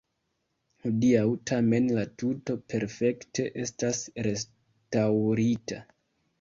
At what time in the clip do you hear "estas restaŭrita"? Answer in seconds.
3.67-5.83